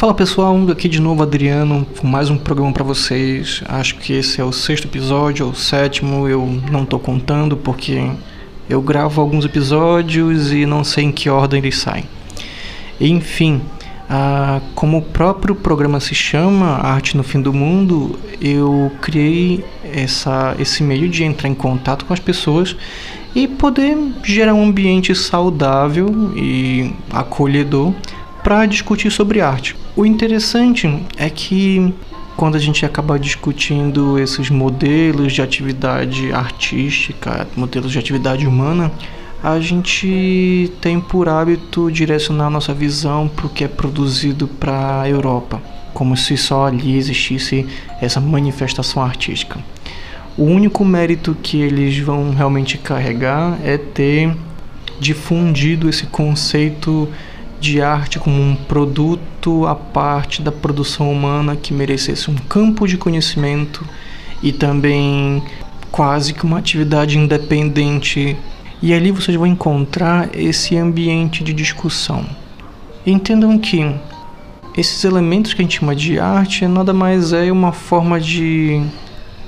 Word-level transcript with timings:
Fala 0.00 0.14
pessoal, 0.14 0.56
aqui 0.72 0.88
de 0.88 0.98
novo 0.98 1.22
Adriano 1.22 1.86
com 1.98 2.06
mais 2.06 2.30
um 2.30 2.38
programa 2.38 2.72
para 2.72 2.82
vocês. 2.82 3.62
Acho 3.68 3.96
que 3.96 4.14
esse 4.14 4.40
é 4.40 4.44
o 4.44 4.50
sexto 4.50 4.86
episódio 4.86 5.44
ou 5.44 5.52
o 5.52 5.54
sétimo, 5.54 6.26
eu 6.26 6.58
não 6.72 6.86
tô 6.86 6.98
contando 6.98 7.54
porque 7.54 8.10
eu 8.66 8.80
gravo 8.80 9.20
alguns 9.20 9.44
episódios 9.44 10.54
e 10.54 10.64
não 10.64 10.82
sei 10.82 11.04
em 11.04 11.12
que 11.12 11.28
ordem 11.28 11.58
eles 11.58 11.76
saem. 11.76 12.04
Enfim, 12.98 13.60
ah, 14.08 14.62
como 14.74 14.96
o 14.96 15.02
próprio 15.02 15.54
programa 15.54 16.00
se 16.00 16.14
chama 16.14 16.78
Arte 16.78 17.14
no 17.14 17.22
Fim 17.22 17.42
do 17.42 17.52
Mundo, 17.52 18.18
eu 18.40 18.90
criei 19.02 19.62
essa, 19.84 20.56
esse 20.58 20.82
meio 20.82 21.10
de 21.10 21.24
entrar 21.24 21.50
em 21.50 21.54
contato 21.54 22.06
com 22.06 22.14
as 22.14 22.20
pessoas 22.20 22.74
e 23.34 23.46
poder 23.46 23.98
gerar 24.24 24.54
um 24.54 24.64
ambiente 24.64 25.14
saudável 25.14 26.32
e 26.34 26.90
acolhedor 27.12 27.92
para 28.42 28.66
discutir 28.66 29.10
sobre 29.10 29.40
arte. 29.40 29.76
O 29.96 30.04
interessante 30.06 30.88
é 31.16 31.28
que 31.28 31.92
quando 32.36 32.56
a 32.56 32.58
gente 32.58 32.86
acaba 32.86 33.18
discutindo 33.18 34.18
esses 34.18 34.48
modelos 34.48 35.32
de 35.32 35.42
atividade 35.42 36.32
artística, 36.32 37.46
modelos 37.54 37.92
de 37.92 37.98
atividade 37.98 38.46
humana, 38.46 38.90
a 39.42 39.58
gente 39.60 40.72
tem 40.80 41.00
por 41.00 41.28
hábito 41.28 41.90
direcionar 41.90 42.50
nossa 42.50 42.74
visão 42.74 43.28
para 43.28 43.46
o 43.46 43.48
que 43.48 43.64
é 43.64 43.68
produzido 43.68 44.46
para 44.46 45.02
a 45.02 45.08
Europa, 45.08 45.60
como 45.92 46.16
se 46.16 46.36
só 46.36 46.66
ali 46.66 46.96
existisse 46.96 47.66
essa 48.00 48.20
manifestação 48.20 49.02
artística. 49.02 49.58
O 50.36 50.44
único 50.44 50.84
mérito 50.84 51.36
que 51.42 51.60
eles 51.60 51.98
vão 51.98 52.30
realmente 52.30 52.78
carregar 52.78 53.58
é 53.64 53.76
ter 53.76 54.34
difundido 54.98 55.88
esse 55.88 56.06
conceito 56.06 57.08
de 57.60 57.82
arte 57.82 58.18
como 58.18 58.40
um 58.40 58.56
produto 58.56 59.66
à 59.66 59.74
parte 59.74 60.40
da 60.40 60.50
produção 60.50 61.12
humana 61.12 61.54
que 61.54 61.74
merecesse 61.74 62.30
um 62.30 62.34
campo 62.34 62.88
de 62.88 62.96
conhecimento 62.96 63.86
e 64.42 64.50
também 64.50 65.42
quase 65.90 66.32
que 66.32 66.44
uma 66.44 66.58
atividade 66.58 67.18
independente 67.18 68.36
e 68.82 68.94
ali 68.94 69.10
vocês 69.10 69.36
vão 69.36 69.46
encontrar 69.46 70.30
esse 70.34 70.76
ambiente 70.76 71.44
de 71.44 71.52
discussão. 71.52 72.24
Entendam 73.06 73.58
que 73.58 73.94
esses 74.76 75.04
elementos 75.04 75.52
que 75.52 75.60
a 75.60 75.64
gente 75.64 75.78
chama 75.78 75.94
de 75.94 76.18
arte 76.18 76.66
nada 76.66 76.94
mais 76.94 77.32
é 77.32 77.52
uma 77.52 77.72
forma 77.72 78.18
de 78.18 78.82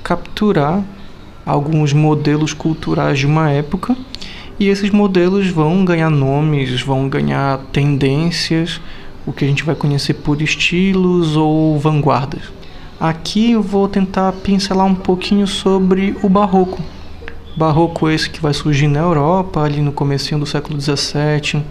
capturar 0.03 0.83
alguns 1.45 1.93
modelos 1.93 2.53
culturais 2.53 3.17
de 3.17 3.25
uma 3.25 3.49
época 3.49 3.97
e 4.59 4.67
esses 4.67 4.89
modelos 4.89 5.47
vão 5.47 5.83
ganhar 5.83 6.09
nomes, 6.09 6.81
vão 6.81 7.09
ganhar 7.09 7.59
tendências, 7.71 8.79
o 9.25 9.31
que 9.31 9.45
a 9.45 9.47
gente 9.47 9.63
vai 9.63 9.75
conhecer 9.75 10.15
por 10.15 10.41
estilos 10.41 11.35
ou 11.35 11.79
vanguardas. 11.79 12.43
Aqui 12.99 13.51
eu 13.51 13.61
vou 13.61 13.87
tentar 13.87 14.31
pincelar 14.31 14.85
um 14.85 14.95
pouquinho 14.95 15.47
sobre 15.47 16.15
o 16.21 16.29
barroco, 16.29 16.81
Barroco 17.55 18.09
esse 18.09 18.31
que 18.31 18.41
vai 18.41 18.51
surgir 18.51 18.87
na 18.87 18.99
Europa 18.99 19.61
ali 19.61 19.79
no 19.79 19.91
comecinho 19.91 20.39
do 20.39 20.45
século 20.45 20.81
XVII 20.81 21.63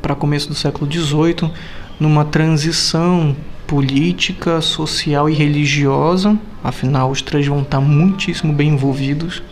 para 0.00 0.14
começo 0.14 0.48
do 0.48 0.54
século 0.54 0.90
XVIII, 0.90 1.52
numa 1.98 2.24
transição 2.24 3.36
política, 3.66 4.62
social 4.62 5.28
e 5.28 5.34
religiosa. 5.34 6.38
Afinal, 6.64 7.10
os 7.10 7.20
três 7.20 7.46
vão 7.46 7.60
estar 7.60 7.82
muitíssimo 7.82 8.50
bem 8.50 8.70
envolvidos. 8.70 9.42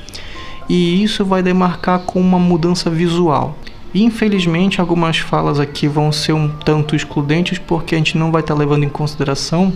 E 0.69 1.03
isso 1.03 1.25
vai 1.25 1.43
demarcar 1.43 2.01
com 2.01 2.21
uma 2.21 2.39
mudança 2.39 2.91
visual. 2.91 3.57
Infelizmente, 3.95 4.81
algumas 4.81 5.19
falas 5.19 5.59
aqui 5.59 5.89
vão 5.89 6.13
ser 6.13 6.35
um 6.35 6.49
tanto 6.49 6.95
excludentes 6.95 7.59
porque 7.59 7.95
a 7.95 7.99
gente 7.99 8.19
não 8.19 8.31
vai 8.31 8.43
estar 8.43 8.55
levando 8.55 8.85
em 8.85 8.89
consideração 8.89 9.73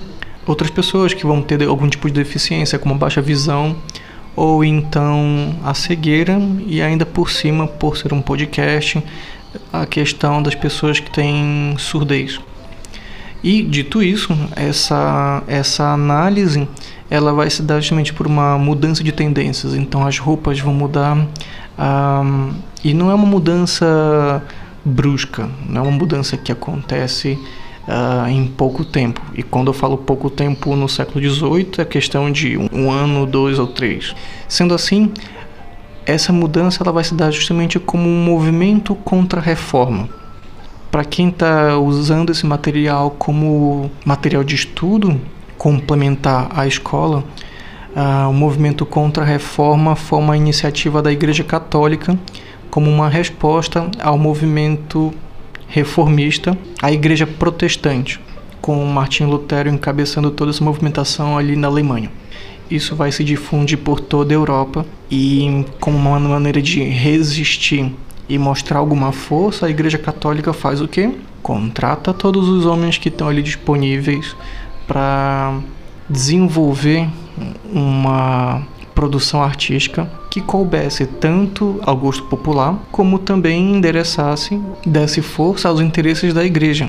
outras 0.47 0.71
pessoas 0.71 1.15
que 1.15 1.27
vão 1.27 1.41
ter 1.41 1.63
algum 1.63 1.89
tipo 1.89 2.09
de 2.09 2.15
deficiência, 2.15 2.79
como 2.79 2.95
baixa 2.95 3.23
visão 3.23 3.77
ou 4.35 4.65
então 4.65 5.55
a 5.63 5.75
cegueira 5.75 6.39
e 6.67 6.81
ainda 6.81 7.05
por 7.05 7.31
cima, 7.31 7.67
por 7.67 7.97
ser 7.97 8.13
um 8.13 8.21
podcast, 8.21 9.03
a 9.73 9.87
questão 9.87 10.43
das 10.43 10.55
pessoas 10.55 10.99
que 10.99 11.11
têm 11.11 11.75
surdez. 11.79 12.41
E 13.43 13.63
dito 13.63 14.03
isso, 14.03 14.37
essa 14.55 15.43
essa 15.47 15.93
análise 15.93 16.69
ela 17.13 17.31
vai 17.35 17.51
se 17.51 17.63
dar 17.63 17.79
justamente 17.79 18.11
por 18.11 18.27
uma 18.27 18.57
mudança 18.57 19.05
de 19.05 19.13
tendências. 19.13 19.75
Então 19.75 20.07
as 20.07 20.19
roupas 20.19 20.59
vão 20.59 20.73
mudar 20.73 21.15
um, 21.15 22.55
e 22.83 22.95
não 22.95 23.11
é 23.11 23.15
uma 23.15 23.27
mudança 23.27 24.43
brusca, 24.83 25.47
não 25.69 25.83
é 25.83 25.89
uma 25.89 25.93
mudança 25.93 26.39
que 26.39 26.51
acontece 26.51 27.39
uh, 27.87 28.27
em 28.31 28.47
pouco 28.47 28.83
tempo. 28.83 29.21
E 29.35 29.43
quando 29.43 29.67
eu 29.67 29.75
falo 29.75 29.99
pouco 29.99 30.31
tempo 30.31 30.75
no 30.75 30.89
século 30.89 31.23
XVIII, 31.23 31.73
é 31.77 31.85
questão 31.85 32.33
de 32.33 32.57
um, 32.57 32.67
um 32.73 32.91
ano, 32.91 33.27
dois 33.27 33.59
ou 33.59 33.67
três. 33.67 34.17
Sendo 34.49 34.73
assim, 34.73 35.13
essa 36.07 36.33
mudança 36.33 36.83
ela 36.83 36.93
vai 36.93 37.05
se 37.05 37.15
dar 37.15 37.31
justamente 37.31 37.79
como 37.79 38.09
um 38.09 38.25
movimento 38.25 38.95
contra 38.95 39.39
a 39.39 39.43
reforma. 39.43 40.09
Para 40.91 41.05
quem 41.05 41.29
está 41.29 41.77
usando 41.77 42.31
esse 42.31 42.47
material 42.47 43.11
como 43.11 43.91
material 44.03 44.43
de 44.43 44.55
estudo, 44.55 45.21
complementar 45.63 46.49
à 46.51 46.67
escola, 46.67 47.23
uh, 47.95 48.29
o 48.29 48.33
movimento 48.33 48.85
contra 48.85 49.23
a 49.23 49.27
reforma 49.27 49.95
foi 49.95 50.19
uma 50.19 50.37
iniciativa 50.37 51.01
da 51.01 51.13
Igreja 51.13 51.45
Católica 51.45 52.19
como 52.69 52.91
uma 52.91 53.09
resposta 53.09 53.89
ao 54.01 54.19
movimento 54.19 55.15
reformista 55.69 56.59
a 56.83 56.91
igreja 56.91 57.29
protestante, 57.29 58.19
com 58.61 58.85
Martin 58.87 59.27
Lutero 59.27 59.69
encabeçando 59.69 60.33
toda 60.33 60.51
essa 60.51 60.65
movimentação 60.65 61.39
ali 61.39 61.55
na 61.55 61.69
Alemanha. 61.69 62.11
Isso 62.69 62.97
vai 62.97 63.13
se 63.13 63.23
difundir 63.23 63.79
por 63.79 64.01
toda 64.01 64.35
a 64.35 64.35
Europa 64.35 64.85
e, 65.09 65.65
como 65.79 65.97
uma 65.97 66.19
maneira 66.19 66.61
de 66.61 66.83
resistir 66.83 67.95
e 68.29 68.37
mostrar 68.37 68.81
alguma 68.81 69.13
força, 69.13 69.67
a 69.67 69.71
Igreja 69.71 69.97
Católica 69.97 70.53
faz 70.53 70.81
o 70.81 70.89
quê? 70.89 71.09
Contrata 71.41 72.13
todos 72.13 72.49
os 72.49 72.67
homens 72.67 72.99
que 72.99 73.09
estão 73.09 73.29
ali 73.29 73.43
disponíveis 73.43 74.35
para 74.87 75.59
desenvolver 76.09 77.09
uma 77.73 78.63
produção 78.95 79.43
artística 79.43 80.11
que 80.31 80.41
coubesse 80.41 81.07
tanto 81.07 81.81
ao 81.83 81.97
gosto 81.97 82.25
popular, 82.25 82.79
como 82.91 83.19
também 83.19 83.75
endereçasse, 83.75 84.61
desse 84.85 85.21
força 85.21 85.69
aos 85.69 85.81
interesses 85.81 86.33
da 86.33 86.45
igreja, 86.45 86.89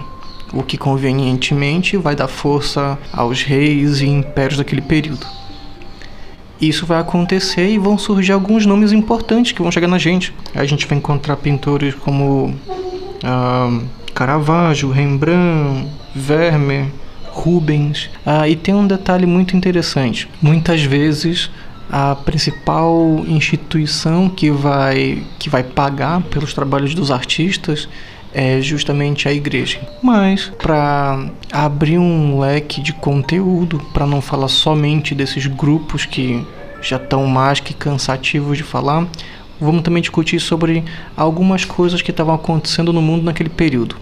o 0.54 0.64
que 0.64 0.78
convenientemente 0.78 1.98
vai 1.98 2.16
dar 2.16 2.28
força 2.28 2.98
aos 3.12 3.42
reis 3.42 4.02
e 4.02 4.08
impérios 4.08 4.58
daquele 4.58 4.82
período. 4.82 5.26
Isso 6.62 6.86
vai 6.86 7.00
acontecer 7.00 7.68
e 7.68 7.78
vão 7.78 7.98
surgir 7.98 8.32
alguns 8.32 8.66
nomes 8.66 8.94
importantes 8.94 9.52
que 9.52 9.62
vão 9.62 9.72
chegar 9.72 9.88
na 9.88 9.98
gente. 9.98 10.34
A 10.56 10.64
gente 10.64 10.88
vai 10.88 10.98
encontrar 10.98 11.36
pintores 11.36 11.94
como 11.96 12.46
uh, 12.46 13.84
Caravaggio, 14.14 14.90
Rembrandt, 14.90 15.90
Vermeer, 16.16 16.88
Rubens. 17.34 18.10
Uh, 18.26 18.48
e 18.48 18.56
tem 18.56 18.76
um 18.76 18.86
detalhe 18.86 19.26
muito 19.26 19.58
interessante. 19.58 20.30
Muitas 20.42 20.84
vezes 20.84 21.50
a 21.92 22.16
principal 22.16 23.24
instituição 23.28 24.30
que 24.30 24.52
vai, 24.52 25.24
que 25.40 25.50
vai 25.50 25.64
pagar 25.64 26.22
pelos 26.22 26.54
trabalhos 26.54 26.94
dos 26.94 27.12
artistas 27.12 27.90
é 28.34 28.62
justamente 28.62 29.28
a 29.28 29.34
igreja. 29.34 29.80
Mas 30.02 30.52
para 30.58 31.28
abrir 31.52 31.98
um 31.98 32.40
leque 32.40 32.82
de 32.82 32.94
conteúdo, 32.94 33.80
para 33.94 34.08
não 34.08 34.22
falar 34.22 34.48
somente 34.48 35.14
desses 35.14 35.46
grupos 35.46 36.06
que 36.06 36.46
já 36.82 36.98
estão 36.98 37.26
mais 37.26 37.60
que 37.60 37.74
cansativos 37.74 38.58
de 38.58 38.64
falar, 38.64 39.08
vamos 39.60 39.82
também 39.82 40.02
discutir 40.02 40.40
sobre 40.40 40.84
algumas 41.16 41.66
coisas 41.66 42.02
que 42.02 42.12
estavam 42.12 42.34
acontecendo 42.36 42.94
no 42.94 43.02
mundo 43.02 43.24
naquele 43.24 43.50
período. 43.50 43.96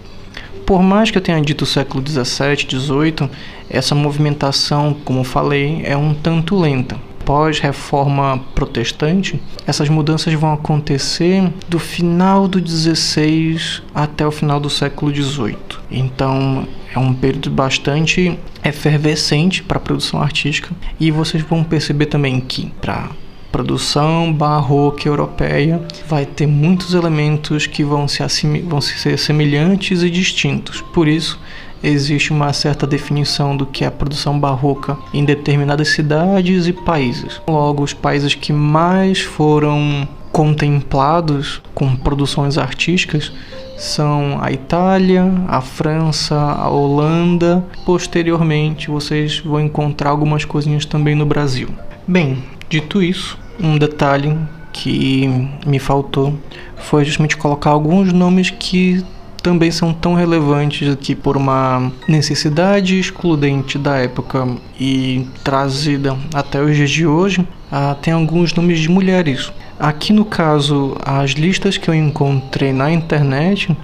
Por 0.66 0.82
mais 0.82 1.12
que 1.12 1.18
eu 1.18 1.22
tenha 1.22 1.42
dito 1.42 1.66
século 1.66 2.02
17, 2.02 2.68
18, 2.68 3.30
essa 3.70 3.96
movimentação, 3.96 4.96
como 5.06 5.24
falei, 5.24 5.82
é 5.84 5.98
um 5.98 6.14
tanto 6.14 6.60
lenta 6.60 6.98
pós-reforma 7.22 8.44
protestante, 8.56 9.42
essas 9.66 9.88
mudanças 9.90 10.34
vão 10.34 10.54
acontecer 10.54 11.50
do 11.70 11.80
final 11.80 12.48
do 12.48 12.60
16 12.60 13.84
até 13.94 14.26
o 14.26 14.32
final 14.32 14.60
do 14.60 14.70
século 14.70 15.12
18. 15.12 15.82
Então, 15.90 16.68
é 16.94 17.00
um 17.00 17.14
período 17.14 17.50
bastante 17.50 18.38
efervescente 18.64 19.64
para 19.64 19.78
a 19.78 19.82
produção 19.82 20.22
artística 20.22 20.72
e 21.00 21.10
vocês 21.10 21.42
vão 21.44 21.64
perceber 21.64 22.08
também 22.08 22.40
que 22.40 22.72
para 22.82 23.10
produção 23.52 24.32
barroca 24.32 25.08
europeia 25.08 25.82
vai 26.08 26.26
ter 26.26 26.48
muitos 26.48 26.94
elementos 26.94 27.68
que 27.68 27.84
vão, 27.84 28.08
se 28.08 28.24
vão 28.62 28.82
ser 28.82 29.18
semelhantes 29.18 30.02
e 30.02 30.10
distintos. 30.10 30.82
Por 30.94 31.08
isso, 31.08 31.40
existe 31.84 32.32
uma 32.32 32.54
certa 32.54 32.88
definição 32.88 33.56
do 33.56 33.66
que 33.66 33.84
é 33.84 33.88
a 33.88 33.92
produção 33.92 34.40
barroca 34.40 34.98
em 35.14 35.26
determinadas 35.26 35.90
cidades 35.90 36.68
e 36.68 36.74
países. 36.74 37.42
Logo, 37.48 37.84
os 37.84 37.94
países 37.94 38.36
que 38.36 38.54
mais 38.54 39.20
foram 39.20 40.08
contemplados 40.32 41.62
com 41.76 41.94
produções 41.96 42.58
artísticas 42.58 43.32
são 43.78 44.38
a 44.42 44.52
Itália, 44.52 45.26
a 45.48 45.60
França, 45.60 46.36
a 46.36 46.70
Holanda. 46.70 47.64
Posteriormente, 47.86 48.90
vocês 48.90 49.40
vão 49.40 49.60
encontrar 49.60 50.12
algumas 50.12 50.46
coisinhas 50.46 50.86
também 50.86 51.16
no 51.16 51.26
Brasil. 51.26 51.68
Bem, 52.08 52.44
dito 52.72 53.04
isso, 53.04 53.38
um 53.60 53.78
detalhe 53.78 54.38
que 54.72 55.28
me 55.66 55.78
faltou 55.78 56.34
foi 56.78 57.04
justamente 57.04 57.36
colocar 57.36 57.72
alguns 57.72 58.14
nomes 58.14 58.50
que 58.50 59.04
também 59.44 59.72
são 59.72 59.94
tão 59.94 60.14
relevantes 60.14 60.96
que 60.96 61.14
por 61.14 61.36
uma 61.36 61.92
necessidade 62.08 62.98
excludente 62.98 63.78
da 63.78 63.98
época 63.98 64.48
e 64.80 65.28
trazida 65.44 66.18
até 66.34 66.62
os 66.62 66.76
dias 66.76 66.92
de 66.92 67.06
hoje, 67.06 67.46
ah, 67.70 67.96
tem 68.02 68.14
alguns 68.14 68.54
nomes 68.54 68.80
de 68.80 68.90
mulheres. 68.90 69.52
Aqui 69.78 70.14
no 70.14 70.24
caso, 70.24 70.96
as 71.04 71.32
listas 71.32 71.76
que 71.76 71.90
eu 71.90 71.94
encontrei 71.94 72.72
na 72.72 72.90
internet, 72.92 73.76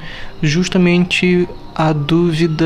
justamente 0.42 1.50
a 1.76 1.92
dúvida 1.92 2.66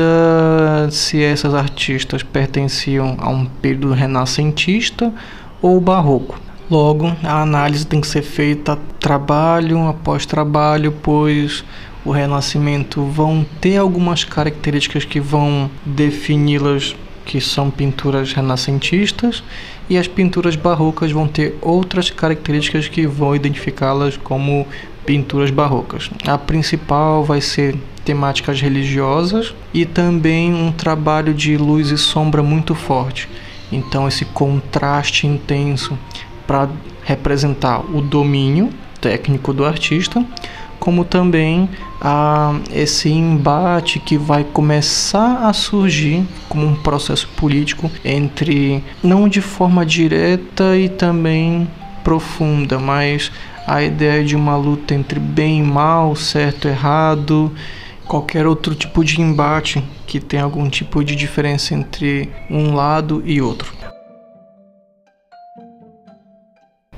se 0.90 1.20
essas 1.22 1.54
artistas 1.54 2.22
pertenciam 2.22 3.16
a 3.18 3.28
um 3.28 3.46
período 3.46 3.92
renascentista 3.92 5.12
ou 5.62 5.80
barroco. 5.80 6.38
Logo, 6.70 7.12
a 7.22 7.42
análise 7.42 7.86
tem 7.86 8.00
que 8.00 8.06
ser 8.06 8.22
feita 8.22 8.78
trabalho 8.98 9.86
após 9.86 10.26
trabalho, 10.26 10.92
pois 11.02 11.64
o 12.04 12.10
Renascimento 12.10 13.04
vão 13.04 13.46
ter 13.60 13.76
algumas 13.76 14.24
características 14.24 15.04
que 15.04 15.20
vão 15.20 15.70
defini-las 15.86 16.96
que 17.24 17.40
são 17.40 17.70
pinturas 17.70 18.32
renascentistas 18.32 19.44
e 19.88 19.96
as 19.96 20.08
pinturas 20.08 20.56
barrocas 20.56 21.12
vão 21.12 21.28
ter 21.28 21.56
outras 21.60 22.10
características 22.10 22.88
que 22.88 23.06
vão 23.06 23.36
identificá-las 23.36 24.16
como 24.16 24.66
pinturas 25.06 25.50
barrocas. 25.50 26.10
A 26.26 26.36
principal 26.36 27.24
vai 27.24 27.40
ser 27.40 27.76
temáticas 28.04 28.60
religiosas 28.60 29.54
e 29.72 29.84
também 29.86 30.52
um 30.52 30.72
trabalho 30.72 31.32
de 31.32 31.56
luz 31.56 31.90
e 31.90 31.98
sombra 31.98 32.42
muito 32.42 32.74
forte. 32.74 33.28
Então 33.72 34.06
esse 34.06 34.24
contraste 34.26 35.26
intenso 35.26 35.98
para 36.46 36.68
representar 37.02 37.80
o 37.80 38.00
domínio 38.00 38.70
técnico 39.00 39.52
do 39.52 39.64
artista 39.64 40.24
como 40.82 41.04
também 41.04 41.68
a 42.00 42.56
esse 42.72 43.08
embate 43.08 44.00
que 44.00 44.18
vai 44.18 44.42
começar 44.42 45.46
a 45.46 45.52
surgir 45.52 46.26
como 46.48 46.66
um 46.66 46.74
processo 46.74 47.28
político 47.36 47.88
entre 48.04 48.82
não 49.00 49.28
de 49.28 49.40
forma 49.40 49.86
direta 49.86 50.76
e 50.76 50.88
também 50.88 51.68
profunda, 52.02 52.80
mas 52.80 53.30
a 53.64 53.80
ideia 53.80 54.24
de 54.24 54.34
uma 54.34 54.56
luta 54.56 54.92
entre 54.92 55.20
bem 55.20 55.60
e 55.60 55.62
mal, 55.62 56.16
certo 56.16 56.66
e 56.66 56.72
errado, 56.72 57.52
qualquer 58.12 58.46
outro 58.46 58.74
tipo 58.74 59.02
de 59.02 59.22
embate 59.22 59.82
que 60.06 60.20
tenha 60.20 60.44
algum 60.44 60.68
tipo 60.68 61.02
de 61.02 61.16
diferença 61.16 61.72
entre 61.72 62.28
um 62.50 62.74
lado 62.74 63.22
e 63.24 63.40
outro. 63.40 63.72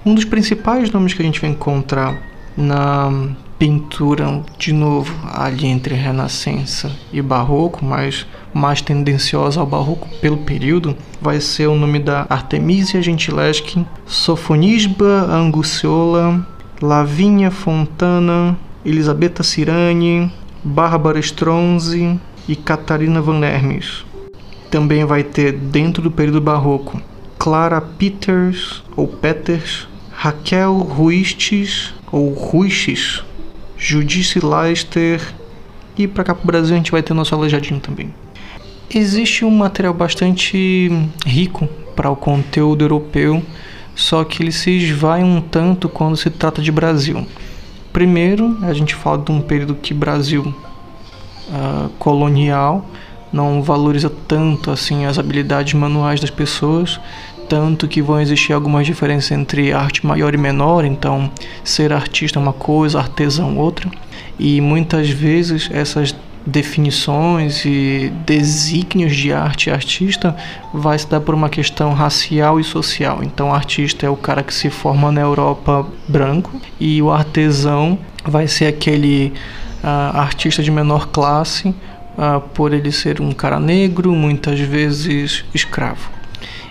Um 0.05 0.13
dos 0.13 0.25
principais 0.25 0.91
nomes 0.91 1.15
que 1.15 1.23
a 1.23 1.25
gente 1.25 1.41
vai 1.41 1.51
encontrar 1.51 2.21
na 2.57 3.31
pintura 3.57 4.43
de 4.59 4.73
novo 4.73 5.15
ali 5.33 5.69
entre 5.69 5.95
Renascença 5.95 6.91
e 7.13 7.23
Barroco, 7.23 7.85
mas 7.85 8.27
mais 8.53 8.83
tendenciosa 8.83 9.61
ao 9.61 9.67
Barroco 9.67 10.09
pelo 10.21 10.39
período, 10.39 10.97
vai 11.23 11.41
ser 11.41 11.69
o 11.69 11.77
nome 11.77 12.01
da 12.01 12.27
Artemisia 12.29 13.01
Gentileschi, 13.01 13.87
Sofonisba 14.05 15.29
Anguciola, 15.31 16.45
Lavínia 16.83 17.53
Fontana, 17.53 18.59
Elisabetta 18.85 19.45
Cirani, 19.45 20.29
Bárbara 20.65 21.19
Stronzi 21.19 22.19
e 22.49 22.57
Catarina 22.57 23.21
Van 23.21 23.45
Hermes. 23.45 24.05
Também 24.71 25.05
vai 25.05 25.23
ter 25.23 25.53
dentro 25.53 26.03
do 26.03 26.11
período 26.11 26.41
barroco 26.41 27.01
Clara 27.39 27.83
Peters 27.83 28.83
ou 28.97 29.07
Peters, 29.07 29.87
Raquel 30.11 30.73
Ruistes 30.79 31.93
ou 32.11 32.33
Ruiches, 32.33 33.23
Judice 33.77 34.41
Leicester 34.41 35.21
e 35.99 36.09
para 36.09 36.25
cá 36.25 36.35
pro 36.35 36.47
Brasil 36.47 36.75
a 36.75 36.79
gente 36.79 36.91
vai 36.91 37.03
ter 37.03 37.13
nosso 37.13 37.35
aleijadinho 37.35 37.81
também. 37.81 38.15
Existe 38.89 39.45
um 39.45 39.51
material 39.51 39.93
bastante 39.93 40.91
rico 41.27 41.69
para 41.95 42.11
o 42.11 42.17
conteúdo 42.17 42.85
europeu, 42.85 43.43
só 43.95 44.25
que 44.25 44.43
ele 44.43 44.53
se 44.53 44.71
esvai 44.71 45.23
um 45.23 45.43
tanto 45.43 45.91
quando 45.91 46.17
se 46.17 46.31
trata 46.31 46.63
de 46.63 46.73
Brasil. 46.73 47.27
Primeiro, 47.95 48.59
a 48.63 48.75
gente 48.75 48.93
fala 48.93 49.19
de 49.19 49.31
um 49.31 49.41
período 49.41 49.77
que 49.77 49.95
Brasil 49.95 50.43
uh, 50.43 51.89
colonial 51.97 52.85
não 53.33 53.63
valoriza 53.63 54.11
tanto 54.27 54.73
assim 54.73 55.07
as 55.07 55.17
habilidades 55.17 55.75
manuais 55.75 56.19
das 56.19 56.29
pessoas, 56.29 56.99
tanto 57.49 57.87
que 57.87 58.03
vão 58.03 58.21
existir 58.21 58.53
algumas 58.53 58.85
diferenças 58.85 59.31
entre 59.31 59.73
arte 59.73 60.05
maior 60.05 60.35
e 60.35 60.37
menor, 60.37 60.85
então 60.85 61.31
ser 61.63 61.93
artista 61.93 62.37
é 62.37 62.43
uma 62.43 62.53
coisa, 62.53 62.99
artesão 62.99 63.57
outra, 63.57 63.89
e 64.41 64.61
muitas 64.61 65.09
vezes 65.09 65.71
essas 65.73 66.17
definições 66.47 67.65
e 67.65 68.13
desígnios 68.27 69.17
de 69.17 69.33
arte 69.33 69.69
e 69.69 69.73
artista 69.73 70.37
vai 70.73 70.99
se 70.99 71.09
dar 71.09 71.21
por 71.21 71.35
uma 71.35 71.49
questão 71.49 71.93
racial 71.95 72.61
e 72.61 72.65
social. 72.65 73.21
Então, 73.23 73.49
o 73.49 73.55
artista 73.55 74.07
é 74.07 74.11
o 74.11 74.17
cara 74.17 74.43
que 74.43 74.53
se 74.53 74.69
forma 74.69 75.11
na 75.11 75.23
Europa 75.23 75.87
branco 76.07 76.61
e 76.79 77.01
o 77.01 77.11
artesão 77.11 77.99
vai 78.25 78.47
ser 78.47 78.67
aquele 78.67 79.33
uh, 79.83 80.17
artista 80.17 80.63
de 80.63 80.71
menor 80.71 81.09
classe 81.09 81.69
uh, 81.69 82.41
por 82.53 82.73
ele 82.73 82.93
ser 82.93 83.21
um 83.21 83.33
cara 83.33 83.59
negro, 83.59 84.15
muitas 84.15 84.61
vezes 84.61 85.45
escravo. 85.55 86.11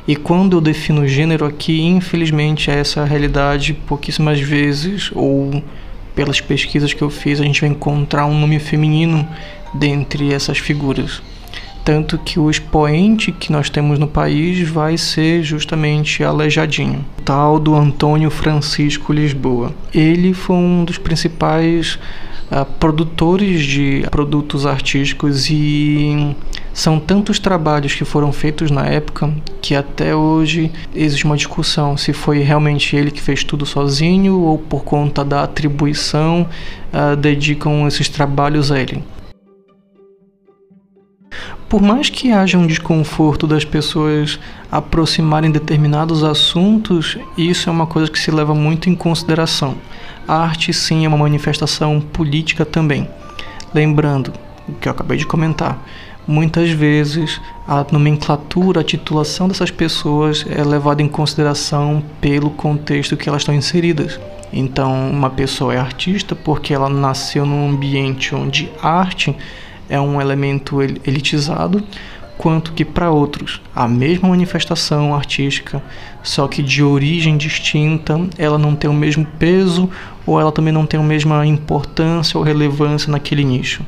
E 0.08 0.16
quando 0.16 0.58
eu 0.58 0.62
defino 0.62 1.08
gênero 1.08 1.46
aqui, 1.46 1.81
infelizmente, 1.81 2.69
é 2.69 2.80
essa 2.80 3.06
realidade 3.06 3.74
pouquíssimas 3.74 4.40
vezes, 4.40 5.10
ou 5.16 5.64
pelas 6.14 6.42
pesquisas 6.42 6.94
que 6.94 7.02
eu 7.02 7.10
fiz, 7.10 7.40
a 7.40 7.44
gente 7.44 7.62
vai 7.62 7.69
encontrar 7.69 8.26
um 8.26 8.38
nome 8.38 8.60
feminino 8.60 9.28
dentre 9.74 10.34
essas 10.34 10.58
figuras. 10.58 11.22
Tanto 11.84 12.18
que 12.18 12.40
o 12.40 12.50
expoente 12.50 13.31
que 13.31 13.52
nós 13.52 13.70
temos 13.70 14.00
no 14.00 14.08
país 14.08 14.68
vai 14.70 14.98
ser 14.98 15.44
justamente 15.44 16.24
Aleijadinho, 16.24 17.06
tal 17.25 17.60
do 17.60 17.75
Antônio 17.75 18.30
Francisco 18.30 19.12
Lisboa. 19.12 19.74
Ele 19.94 20.34
foi 20.34 20.56
um 20.56 20.86
dos 20.86 20.98
principais 20.98 22.00
uh, 22.50 22.64
produtores 22.80 23.66
de 23.66 24.06
produtos 24.10 24.66
artísticos 24.66 25.50
e 25.50 26.33
são 26.74 27.00
tantos 27.00 27.38
trabalhos 27.38 27.94
que 27.94 28.06
foram 28.06 28.31
feitos 28.31 28.71
na 28.71 28.86
época 28.86 29.31
que 29.62 29.76
até 29.76 30.16
hoje 30.16 30.71
existe 30.95 31.26
uma 31.26 31.36
discussão 31.36 31.97
se 31.97 32.14
foi 32.14 32.40
realmente 32.40 32.95
ele 32.95 33.12
que 33.12 33.21
fez 33.21 33.44
tudo 33.44 33.66
sozinho 33.66 34.40
ou 34.40 34.57
por 34.57 34.86
conta 34.86 35.24
da 35.24 35.44
atribuição 35.44 36.47
uh, 36.94 37.16
dedicam 37.18 37.86
esses 37.88 38.07
trabalhos 38.07 38.71
a 38.71 38.80
ele. 38.80 39.04
Por 41.73 41.81
mais 41.81 42.07
que 42.07 42.31
haja 42.31 42.56
um 42.56 42.68
desconforto 42.68 43.47
das 43.47 43.65
pessoas 43.65 44.37
aproximarem 44.71 45.49
determinados 45.49 46.23
assuntos, 46.23 47.18
isso 47.35 47.68
é 47.68 47.71
uma 47.71 47.87
coisa 47.87 48.11
que 48.11 48.19
se 48.19 48.30
leva 48.30 48.53
muito 48.53 48.92
em 48.92 48.95
consideração. 48.95 49.73
A 50.27 50.35
arte, 50.35 50.71
sim, 50.71 51.03
é 51.03 51.07
uma 51.07 51.18
manifestação 51.18 51.99
política 51.99 52.63
também. 52.63 53.09
Lembrando 53.73 54.31
o 54.69 54.73
que 54.73 54.87
eu 54.87 54.92
acabei 54.92 55.18
de 55.18 55.25
comentar, 55.25 55.83
muitas 56.27 56.69
vezes 56.69 57.42
a 57.68 57.83
nomenclatura, 57.92 58.81
a 58.81 58.83
titulação 58.83 59.47
dessas 59.47 59.71
pessoas 59.71 60.45
é 60.47 60.63
levada 60.63 61.01
em 61.01 61.07
consideração 61.07 62.03
pelo 62.21 62.51
contexto 62.51 63.18
que 63.18 63.27
elas 63.27 63.42
estão 63.42 63.56
inseridas. 63.56 64.19
Então, 64.53 65.09
uma 65.09 65.31
pessoa 65.31 65.73
é 65.73 65.80
artista 65.80 66.35
porque 66.35 66.71
ela 66.71 66.87
nasceu 66.87 67.47
num 67.47 67.68
ambiente 67.68 68.35
onde 68.35 68.71
arte 68.80 69.35
é 69.90 69.99
um 69.99 70.19
elemento 70.19 70.81
elitizado, 70.81 71.83
quanto 72.37 72.73
que 72.73 72.83
para 72.83 73.11
outros 73.11 73.61
a 73.75 73.87
mesma 73.87 74.30
manifestação 74.30 75.16
artística, 75.16 75.81
só 76.21 76.47
que 76.47 76.61
de 76.61 76.83
origem 76.83 77.37
distinta, 77.37 78.19
ela 78.37 78.57
não 78.57 78.75
tem 78.75 78.90
o 78.90 78.94
mesmo 78.94 79.25
peso 79.37 79.90
ou 80.25 80.40
ela 80.40 80.52
também 80.52 80.73
não 80.73 80.85
tem 80.85 80.99
a 80.99 81.04
mesma 81.04 81.45
importância 81.45 82.37
ou 82.37 82.44
relevância 82.44 83.11
naquele 83.11 83.44
nicho. 83.44 83.83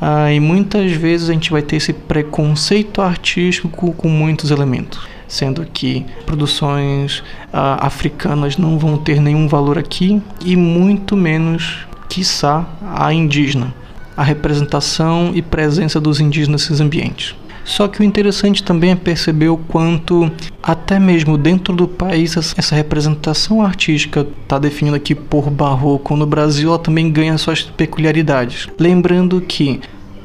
Ah, 0.00 0.32
e 0.32 0.40
muitas 0.40 0.92
vezes 0.92 1.28
a 1.28 1.32
gente 1.32 1.50
vai 1.50 1.60
ter 1.60 1.76
esse 1.76 1.92
preconceito 1.92 3.02
artístico 3.02 3.92
com 3.92 4.08
muitos 4.08 4.50
elementos, 4.50 5.06
sendo 5.28 5.66
que 5.66 6.06
produções 6.24 7.22
ah, 7.52 7.86
africanas 7.86 8.56
não 8.56 8.78
vão 8.78 8.96
ter 8.96 9.20
nenhum 9.20 9.46
valor 9.46 9.76
aqui 9.76 10.22
e 10.42 10.56
muito 10.56 11.14
menos, 11.16 11.86
quiçá, 12.08 12.66
a 12.82 13.12
indígena, 13.12 13.74
a 14.16 14.22
representação 14.22 15.32
e 15.34 15.42
presença 15.42 16.00
dos 16.00 16.20
indígenas 16.20 16.62
nesses 16.62 16.80
ambientes. 16.80 17.34
Só 17.64 17.86
que 17.86 18.00
o 18.00 18.04
interessante 18.04 18.62
também 18.62 18.90
é 18.90 18.96
perceber 18.96 19.48
o 19.48 19.56
quanto, 19.56 20.30
até 20.62 20.98
mesmo 20.98 21.38
dentro 21.38 21.74
do 21.74 21.86
país, 21.86 22.36
essa 22.36 22.74
representação 22.74 23.62
artística 23.62 24.26
está 24.42 24.58
definida 24.58 24.96
aqui 24.96 25.14
por 25.14 25.50
barroco 25.50 26.16
no 26.16 26.26
Brasil, 26.26 26.70
ela 26.70 26.78
também 26.78 27.10
ganha 27.10 27.38
suas 27.38 27.62
peculiaridades. 27.62 28.66
Lembrando 28.78 29.40
que 29.40 29.80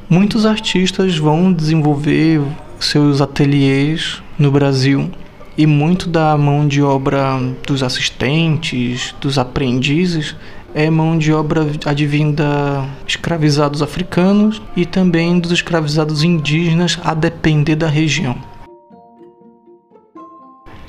muitos 0.09 0.45
artistas 0.45 1.17
vão 1.17 1.51
desenvolver 1.51 2.41
seus 2.79 3.21
ateliês 3.21 4.21
no 4.39 4.49
Brasil 4.51 5.11
e 5.57 5.65
muito 5.65 6.09
da 6.09 6.37
mão 6.37 6.67
de 6.67 6.81
obra 6.81 7.39
dos 7.65 7.83
assistentes, 7.83 9.13
dos 9.21 9.37
aprendizes, 9.37 10.35
é 10.75 10.89
mão 10.89 11.17
de 11.17 11.31
obra 11.31 11.65
advinda 11.85 12.85
escravizados 13.07 13.81
africanos 13.81 14.61
e 14.75 14.85
também 14.85 15.39
dos 15.39 15.53
escravizados 15.53 16.21
indígenas, 16.21 16.99
a 17.01 17.13
depender 17.13 17.75
da 17.75 17.87
região. 17.87 18.35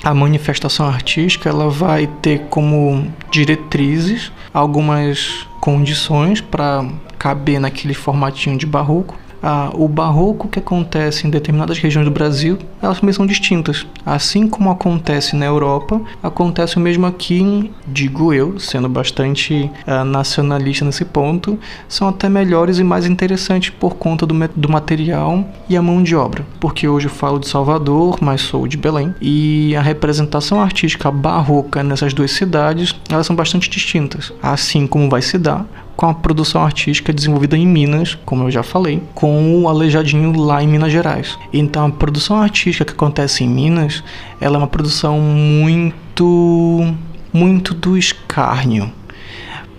A 0.03 0.13
manifestação 0.13 0.87
artística 0.87 1.47
ela 1.47 1.69
vai 1.69 2.05
ter 2.21 2.41
como 2.49 3.07
diretrizes 3.31 4.29
algumas 4.53 5.47
condições 5.61 6.41
para 6.41 6.85
caber 7.17 7.59
naquele 7.59 7.93
formatinho 7.93 8.57
de 8.57 8.65
barroco 8.65 9.17
ah, 9.41 9.71
o 9.73 9.87
barroco 9.87 10.47
que 10.47 10.59
acontece 10.59 11.27
em 11.27 11.29
determinadas 11.29 11.77
regiões 11.77 12.05
do 12.05 12.11
Brasil, 12.11 12.57
elas 12.81 12.99
também 12.99 13.13
são 13.13 13.25
distintas. 13.25 13.85
Assim 14.05 14.47
como 14.47 14.69
acontece 14.69 15.35
na 15.35 15.45
Europa, 15.45 16.01
acontece 16.21 16.77
o 16.77 16.79
mesmo 16.79 17.05
aqui, 17.05 17.71
digo 17.87 18.33
eu, 18.33 18.59
sendo 18.59 18.89
bastante 18.89 19.69
ah, 19.85 20.03
nacionalista 20.03 20.85
nesse 20.85 21.05
ponto, 21.05 21.57
são 21.87 22.07
até 22.07 22.29
melhores 22.29 22.79
e 22.79 22.83
mais 22.83 23.05
interessantes 23.05 23.69
por 23.69 23.95
conta 23.95 24.25
do, 24.25 24.35
do 24.55 24.69
material 24.69 25.45
e 25.69 25.75
a 25.75 25.81
mão 25.81 26.01
de 26.01 26.15
obra. 26.15 26.45
Porque 26.59 26.87
hoje 26.87 27.07
eu 27.07 27.11
falo 27.11 27.39
de 27.39 27.47
Salvador, 27.47 28.17
mas 28.21 28.41
sou 28.41 28.67
de 28.67 28.77
Belém, 28.77 29.13
e 29.21 29.75
a 29.75 29.81
representação 29.81 30.61
artística 30.61 31.11
barroca 31.11 31.83
nessas 31.83 32.13
duas 32.13 32.31
cidades, 32.31 32.95
elas 33.09 33.25
são 33.25 33.35
bastante 33.35 33.69
distintas. 33.69 34.31
Assim 34.41 34.87
como 34.87 35.09
vai 35.09 35.21
se 35.21 35.37
dar 35.37 35.65
com 35.97 36.05
a 36.05 36.13
produção 36.13 36.63
artística 36.63 37.11
desenvolvida 37.11 37.57
em 37.57 37.65
Minas, 37.65 38.15
como 38.23 38.43
eu 38.43 38.51
já 38.51 38.61
falei, 38.61 39.01
com 39.15 39.63
o 39.63 39.67
Aleijadinho 39.67 40.31
lá 40.39 40.61
em 40.61 40.67
Minas 40.67 40.91
Gerais. 40.91 41.39
Então 41.51 41.87
a 41.87 41.89
produção 41.89 42.39
artística 42.39 42.85
que 42.85 42.91
acontece 42.91 43.43
em 43.43 43.49
Minas, 43.49 44.03
ela 44.39 44.57
é 44.57 44.59
uma 44.59 44.67
produção 44.67 45.19
muito 45.19 46.93
muito 47.33 47.73
do 47.73 47.97
escárnio. 47.97 48.91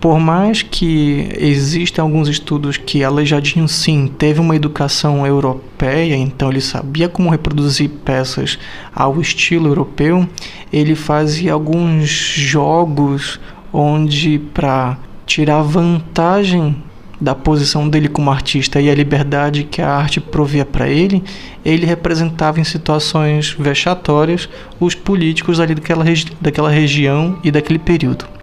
Por 0.01 0.19
mais 0.21 0.63
que 0.63 1.29
existam 1.39 2.03
alguns 2.03 2.29
estudos 2.29 2.77
que 2.77 3.03
Aleijadinho 3.03 3.67
sim 3.69 4.07
teve 4.07 4.41
uma 4.41 4.55
educação 4.55 5.27
europeia, 5.27 6.17
então 6.17 6.51
ele 6.51 6.61
sabia 6.61 7.09
como 7.09 7.31
reproduzir 7.31 7.91
peças 8.05 8.59
ao 8.95 9.21
estilo 9.21 9.69
europeu, 9.69 10.29
ele 10.73 10.95
fazia 10.95 11.53
alguns 11.53 12.09
jogos 12.09 13.41
onde 13.73 14.39
para 14.55 14.97
tirar 15.29 15.61
vantagem 15.63 16.75
da 17.21 17.35
posição 17.35 17.89
dele 17.89 18.09
como 18.09 18.31
artista 18.31 18.81
e 18.81 18.89
a 18.89 18.95
liberdade 18.95 19.65
que 19.65 19.83
a 19.83 19.91
arte 19.91 20.21
provia 20.21 20.65
para 20.65 20.89
ele, 20.89 21.23
ele 21.65 21.85
representava 21.85 22.61
em 22.61 22.65
situações 22.65 23.55
vexatórias 23.59 24.49
os 24.81 24.95
políticos 24.95 25.61
ali 25.61 25.75
daquela, 25.75 26.03
regi 26.03 26.27
daquela 26.41 26.71
região 26.71 27.39
e 27.45 27.51
daquele 27.51 27.79
período. 27.79 28.38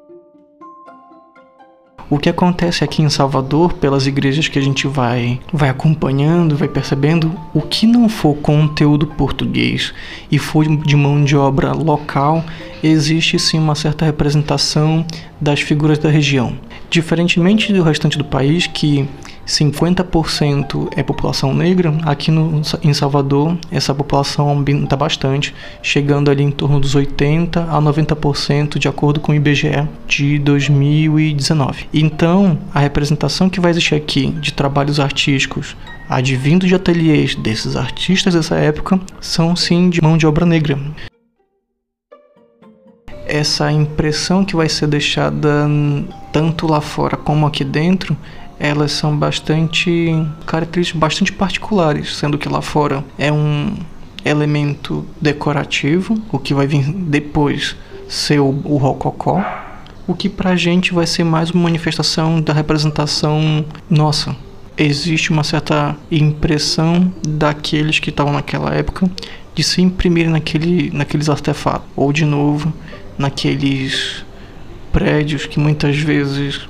O 2.07 2.19
que 2.19 2.29
acontece 2.29 2.83
aqui 2.83 3.01
em 3.01 3.09
Salvador, 3.09 3.73
pelas 3.73 4.05
igrejas 4.05 4.47
que 4.47 4.59
a 4.59 4.61
gente 4.61 4.87
vai, 4.87 5.39
vai 5.51 5.69
acompanhando, 5.69 6.55
vai 6.55 6.67
percebendo, 6.67 7.31
o 7.51 7.61
que 7.61 7.87
não 7.87 8.07
for 8.07 8.35
conteúdo 8.35 9.07
português 9.07 9.91
e 10.31 10.37
for 10.37 10.67
de 10.67 10.95
mão 10.95 11.23
de 11.23 11.35
obra 11.35 11.73
local, 11.73 12.45
existe 12.83 13.39
sim 13.39 13.57
uma 13.57 13.73
certa 13.73 14.05
representação 14.05 15.03
das 15.41 15.61
figuras 15.61 15.97
da 15.97 16.07
região. 16.07 16.53
Diferentemente 16.91 17.73
do 17.73 17.81
restante 17.81 18.19
do 18.19 18.23
país, 18.23 18.67
que 18.67 19.09
50% 19.45 20.89
é 20.95 21.03
população 21.03 21.53
negra, 21.53 21.93
aqui 22.03 22.31
no, 22.31 22.61
em 22.83 22.93
Salvador 22.93 23.57
essa 23.71 23.93
população 23.93 24.49
aumenta 24.49 24.95
bastante, 24.95 25.53
chegando 25.81 26.31
ali 26.31 26.43
em 26.43 26.51
torno 26.51 26.79
dos 26.79 26.95
80% 26.95 27.57
a 27.57 27.81
90% 27.81 28.79
de 28.79 28.87
acordo 28.87 29.19
com 29.19 29.31
o 29.31 29.35
IBGE 29.35 29.87
de 30.07 30.39
2019. 30.39 31.87
Então, 31.93 32.57
a 32.73 32.79
representação 32.79 33.49
que 33.49 33.59
vai 33.59 33.71
existir 33.71 33.95
aqui 33.95 34.27
de 34.27 34.53
trabalhos 34.53 34.99
artísticos 34.99 35.75
advindo 36.09 36.67
de 36.67 36.75
ateliês 36.75 37.35
desses 37.35 37.75
artistas 37.75 38.33
dessa 38.33 38.55
época 38.55 38.99
são 39.19 39.55
sim 39.55 39.89
de 39.89 40.01
mão 40.01 40.17
de 40.17 40.27
obra 40.27 40.45
negra 40.45 40.77
essa 43.27 43.71
impressão 43.71 44.45
que 44.45 44.55
vai 44.55 44.69
ser 44.69 44.87
deixada 44.87 45.67
tanto 46.31 46.67
lá 46.67 46.79
fora 46.79 47.17
como 47.17 47.45
aqui 47.45 47.63
dentro, 47.63 48.15
elas 48.65 48.91
são 48.91 49.15
bastante 49.15 50.11
características 50.45 50.99
bastante 50.99 51.31
particulares, 51.31 52.15
sendo 52.15 52.37
que 52.37 52.49
lá 52.49 52.61
fora 52.61 53.03
é 53.17 53.31
um 53.31 53.75
elemento 54.23 55.05
decorativo, 55.21 56.17
o 56.31 56.39
que 56.39 56.53
vai 56.53 56.65
vir 56.65 56.91
depois 56.91 57.75
ser 58.07 58.39
o, 58.39 58.49
o 58.63 58.77
rococó, 58.77 59.43
o 60.07 60.15
que 60.15 60.27
pra 60.27 60.55
gente 60.55 60.93
vai 60.93 61.05
ser 61.05 61.23
mais 61.23 61.51
uma 61.51 61.63
manifestação 61.63 62.41
da 62.41 62.53
representação 62.53 63.63
nossa. 63.89 64.35
Existe 64.77 65.31
uma 65.31 65.43
certa 65.43 65.95
impressão 66.11 67.13
daqueles 67.25 67.99
que 67.99 68.09
estavam 68.09 68.33
naquela 68.33 68.73
época 68.73 69.09
de 69.53 69.63
se 69.63 69.81
imprimir 69.81 70.29
naquele, 70.29 70.91
naqueles 70.91 71.29
artefatos, 71.29 71.87
ou 71.95 72.11
de 72.11 72.25
novo 72.25 72.73
naqueles 73.17 74.25
prédios 74.91 75.45
que 75.45 75.59
muitas 75.59 75.97
vezes 75.97 76.67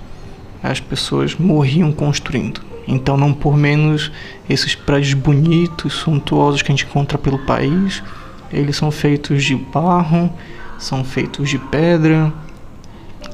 as 0.72 0.80
pessoas 0.80 1.36
morriam 1.36 1.92
construindo. 1.92 2.62
Então, 2.88 3.18
não 3.18 3.34
por 3.34 3.58
menos 3.58 4.12
esses 4.50 4.76
prédios 4.76 5.14
bonitos, 5.14 5.94
suntuosos 5.94 6.62
que 6.62 6.72
a 6.72 6.76
gente 6.76 6.86
encontra 6.86 7.18
pelo 7.18 7.40
país, 7.40 8.04
eles 8.52 8.76
são 8.76 8.92
feitos 8.92 9.44
de 9.44 9.56
barro, 9.56 10.32
são 10.78 11.04
feitos 11.04 11.50
de 11.50 11.58
pedra. 11.58 12.32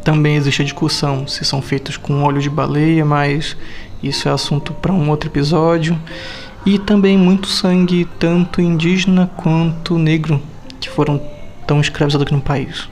Também 0.04 0.36
existe 0.36 0.62
a 0.62 0.66
discussão 0.66 1.28
se 1.28 1.44
são 1.44 1.62
feitos 1.62 1.98
com 1.98 2.24
óleo 2.24 2.42
de 2.42 2.50
baleia, 2.50 3.06
mas 3.06 3.58
isso 4.02 4.28
é 4.28 4.32
assunto 4.32 4.74
para 4.74 4.94
um 4.94 5.10
outro 5.10 5.30
episódio. 5.30 6.00
E 6.66 6.80
também 6.80 7.18
muito 7.18 7.48
sangue, 7.48 8.08
tanto 8.20 8.62
indígena 8.62 9.30
quanto 9.36 9.98
negro, 9.98 10.42
que 10.80 10.90
foram 10.90 11.22
tão 11.68 11.82
escravizados 11.82 12.26
aqui 12.26 12.34
no 12.34 12.42
país. 12.42 12.88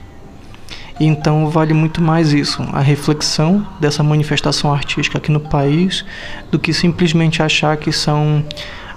Então 1.02 1.48
vale 1.48 1.72
muito 1.72 2.02
mais 2.02 2.34
isso, 2.34 2.62
a 2.74 2.80
reflexão 2.80 3.66
dessa 3.80 4.02
manifestação 4.02 4.70
artística 4.70 5.16
aqui 5.16 5.32
no 5.32 5.40
país, 5.40 6.04
do 6.50 6.58
que 6.58 6.74
simplesmente 6.74 7.42
achar 7.42 7.74
que 7.78 7.90
são 7.90 8.44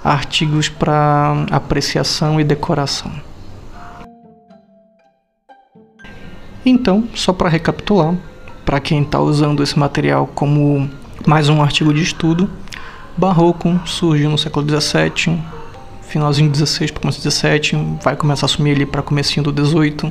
artigos 0.04 0.68
para 0.68 1.46
apreciação 1.50 2.38
e 2.38 2.44
decoração. 2.44 3.10
Então, 6.66 7.08
só 7.14 7.32
para 7.32 7.48
recapitular, 7.48 8.14
para 8.66 8.80
quem 8.80 9.00
está 9.02 9.18
usando 9.18 9.62
esse 9.62 9.78
material 9.78 10.26
como 10.26 10.90
mais 11.26 11.48
um 11.48 11.62
artigo 11.62 11.92
de 11.92 12.02
estudo, 12.02 12.50
Barroco 13.16 13.80
surgiu 13.86 14.28
no 14.28 14.36
século 14.36 14.66
XVII, 14.68 15.40
finalzinho 16.08 16.50
16 16.50 16.90
para 16.90 17.00
começo 17.00 17.18
17, 17.18 17.76
vai 18.02 18.16
começar 18.16 18.44
a 18.44 18.48
assumir 18.48 18.72
ali 18.72 18.86
para 18.86 19.02
comecinho 19.02 19.44
do 19.44 19.52
18. 19.52 20.10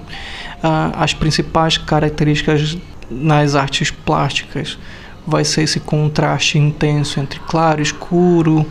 Ah, 0.61 0.91
as 0.95 1.13
principais 1.13 1.77
características 1.77 2.77
nas 3.09 3.55
artes 3.55 3.91
plásticas 3.91 4.77
vai 5.25 5.45
ser 5.45 5.63
esse 5.63 5.79
contraste 5.79 6.57
intenso 6.57 7.19
entre 7.19 7.39
claro 7.39 7.79
e 7.79 7.83
escuro, 7.83 8.65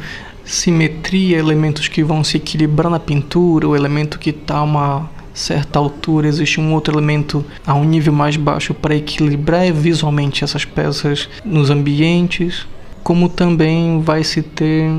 simetria, 0.45 1.39
elementos 1.39 1.89
que 1.89 2.03
vão 2.03 2.23
se 2.23 2.37
equilibrar 2.37 2.91
na 2.91 3.01
pintura, 3.01 3.69
o 3.69 3.77
elemento 3.77 4.19
que 4.19 4.31
está 4.31 4.59
a 4.59 4.63
uma 4.63 5.11
certa 5.33 5.79
altura, 5.79 6.29
existe 6.29 6.61
um 6.61 6.75
outro 6.75 6.95
elemento 6.95 7.45
a 7.67 7.75
um 7.75 7.85
nível 7.85 8.13
mais 8.13 8.37
baixo 8.37 8.75
para 8.75 8.95
equilibrar 8.95 9.73
visualmente 9.73 10.45
essas 10.45 10.65
peças 10.65 11.29
nos 11.45 11.71
ambientes, 11.71 12.67
como 13.03 13.29
também 13.29 14.01
vai 14.03 14.23
se 14.23 14.43
ter 14.43 14.91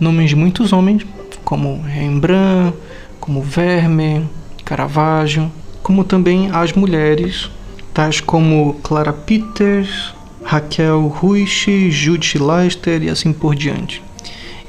nomes 0.00 0.30
de 0.30 0.36
muitos 0.36 0.72
homens 0.72 1.04
como 1.46 1.80
Rembrandt, 1.80 2.76
como 3.20 3.40
Vermeer, 3.40 4.24
Caravaggio, 4.64 5.48
como 5.80 6.02
também 6.02 6.50
as 6.50 6.72
mulheres, 6.72 7.48
tais 7.94 8.20
como 8.20 8.74
Clara 8.82 9.12
Peters, 9.12 10.12
Raquel 10.42 11.06
Ruisch, 11.06 11.68
Judith 11.88 12.40
Leister 12.40 13.00
e 13.00 13.08
assim 13.08 13.32
por 13.32 13.54
diante. 13.54 14.02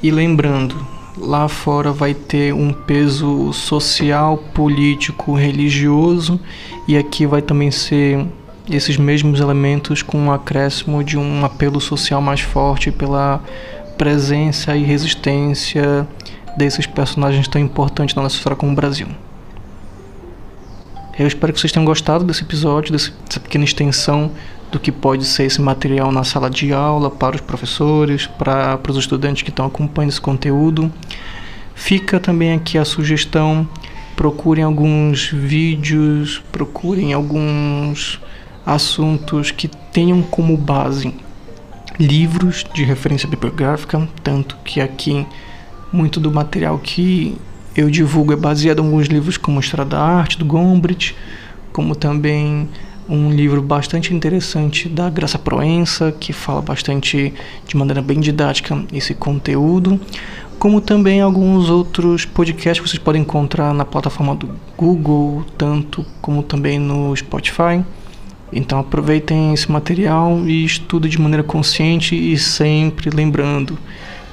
E 0.04 0.12
lembrando, 0.12 0.76
lá 1.18 1.48
fora 1.48 1.92
vai 1.92 2.14
ter 2.14 2.54
um 2.54 2.72
peso 2.72 3.52
social, 3.54 4.38
político, 4.54 5.34
religioso 5.34 6.40
e 6.88 6.96
aqui 6.96 7.26
vai 7.26 7.42
também 7.42 7.72
ser 7.72 8.24
esses 8.70 8.98
mesmos 8.98 9.40
elementos 9.40 10.04
com 10.04 10.20
um 10.20 10.32
acréscimo 10.32 11.04
de 11.04 11.18
um 11.18 11.44
apelo 11.44 11.82
social 11.82 12.22
mais 12.22 12.42
forte 12.42 12.92
pela 12.92 13.44
presença 13.98 14.78
e 14.78 14.84
resistência 14.84 16.08
desses 16.58 16.88
personagens 16.88 17.48
tão 17.48 17.62
importantes 17.62 18.16
na 18.16 18.24
nossa 18.24 18.36
história 18.36 18.56
como 18.58 18.72
o 18.72 18.76
Brasil. 18.76 19.08
Eu 21.18 21.26
espero 21.26 21.54
que 21.54 21.60
vocês 21.60 21.72
tenham 21.72 21.86
gostado 21.86 22.24
desse 22.24 22.44
episódio, 22.44 22.92
dessa 22.92 23.40
pequena 23.40 23.64
extensão 23.64 24.32
do 24.72 24.80
que 24.80 24.92
pode 24.92 25.26
ser 25.26 25.46
esse 25.46 25.62
material 25.62 26.12
na 26.12 26.24
sala 26.24 26.50
de 26.50 26.74
aula 26.74 27.10
para 27.10 27.36
os 27.36 27.42
professores, 27.42 28.28
para, 28.28 28.78
para 28.78 28.92
os 28.92 28.98
estudantes 28.98 29.42
que 29.42 29.50
estão 29.50 29.66
acompanhando 29.66 30.12
esse 30.12 30.22
conteúdo. 30.22 30.92
Fica 31.74 32.20
também 32.20 32.54
aqui 32.54 32.78
a 32.78 32.86
sugestão: 32.86 33.68
procurem 34.16 34.64
alguns 34.64 35.30
vídeos, 35.30 36.44
procurem 36.52 37.14
alguns 37.14 38.20
assuntos 38.66 39.50
que 39.50 39.68
tenham 39.68 40.22
como 40.22 40.58
base 40.58 41.16
livros 42.00 42.64
de 42.74 42.84
referência 42.84 43.28
bibliográfica, 43.28 44.08
tanto 44.24 44.56
que 44.64 44.80
aqui 44.82 45.26
muito 45.92 46.20
do 46.20 46.32
material 46.32 46.78
que 46.80 47.38
eu 47.76 47.90
divulgo 47.90 48.34
é 48.34 48.36
baseado 48.36 48.80
em 48.80 48.86
alguns 48.86 49.08
livros 49.08 49.38
como 49.38 49.60
História 49.60 49.86
da 49.86 50.00
Arte, 50.00 50.38
do 50.38 50.46
Gombrich, 50.46 51.16
como 51.72 51.96
também 51.96 52.68
um 53.08 53.32
livro 53.32 53.62
bastante 53.62 54.14
interessante 54.14 54.90
da 54.90 55.10
Graça 55.10 55.40
Proença, 55.40 56.12
que 56.12 56.34
fala 56.34 56.62
bastante 56.62 57.34
de 57.66 57.78
maneira 57.78 58.02
bem 58.02 58.20
didática 58.20 58.84
esse 58.92 59.14
conteúdo, 59.14 60.00
como 60.60 60.82
também 60.82 61.22
alguns 61.22 61.70
outros 61.70 62.26
podcasts 62.26 62.80
que 62.84 62.90
vocês 62.90 63.02
podem 63.02 63.22
encontrar 63.22 63.74
na 63.74 63.86
plataforma 63.86 64.36
do 64.36 64.50
Google, 64.76 65.46
tanto 65.58 66.06
como 66.22 66.44
também 66.44 66.80
no 66.80 67.16
Spotify. 67.16 67.84
Então 68.52 68.80
aproveitem 68.80 69.54
esse 69.54 69.72
material 69.72 70.40
e 70.48 70.66
estudem 70.66 71.12
de 71.12 71.20
maneira 71.22 71.44
consciente 71.44 72.16
e 72.16 72.38
sempre 72.38 73.10
lembrando 73.10 73.78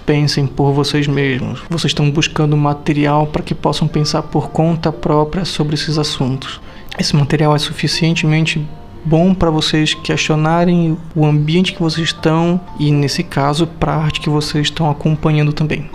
pensem 0.06 0.46
por 0.46 0.72
vocês 0.72 1.06
mesmos. 1.06 1.62
Vocês 1.68 1.90
estão 1.90 2.10
buscando 2.10 2.56
material 2.56 3.26
para 3.26 3.42
que 3.42 3.54
possam 3.54 3.88
pensar 3.88 4.22
por 4.22 4.50
conta 4.50 4.92
própria 4.92 5.44
sobre 5.44 5.74
esses 5.74 5.98
assuntos. 5.98 6.60
Esse 6.98 7.16
material 7.16 7.54
é 7.54 7.58
suficientemente 7.58 8.66
bom 9.04 9.34
para 9.34 9.50
vocês 9.50 9.94
questionarem 9.94 10.96
o 11.14 11.26
ambiente 11.26 11.72
que 11.72 11.82
vocês 11.82 12.08
estão 12.08 12.60
e, 12.78 12.90
nesse 12.90 13.22
caso, 13.22 13.66
para 13.66 13.92
a 13.92 14.04
arte 14.04 14.20
que 14.20 14.30
vocês 14.30 14.66
estão 14.66 14.90
acompanhando 14.90 15.52
também. 15.52 15.90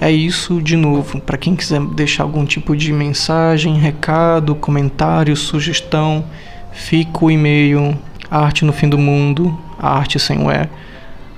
É 0.00 0.10
isso, 0.10 0.60
de 0.60 0.76
novo, 0.76 1.20
para 1.20 1.38
quem 1.38 1.56
quiser 1.56 1.80
deixar 1.80 2.24
algum 2.24 2.44
tipo 2.44 2.76
de 2.76 2.92
mensagem, 2.92 3.78
recado, 3.78 4.54
comentário, 4.54 5.34
sugestão, 5.34 6.24
fica 6.72 7.24
o 7.24 7.30
e-mail 7.30 7.96
arte 8.30 8.64
no 8.64 8.72
fim 8.72 8.88
do 8.88 8.98
mundo, 8.98 9.56
arte 9.78 10.18
sem 10.18 10.38
o 10.38 10.50
e, 10.50 10.68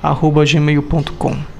arroba 0.03 0.45
gmail.com. 0.45 1.58